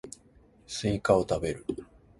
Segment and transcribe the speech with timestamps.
[0.65, 1.63] スイカを食べる